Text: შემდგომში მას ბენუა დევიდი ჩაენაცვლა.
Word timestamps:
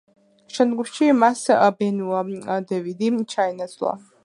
შემდგომში 0.53 1.09
მას 1.17 1.43
ბენუა 1.83 2.23
დევიდი 2.73 3.13
ჩაენაცვლა. 3.35 3.97